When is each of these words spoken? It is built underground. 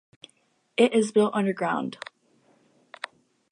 It 0.77 0.95
is 0.95 1.11
built 1.11 1.35
underground. 1.35 1.99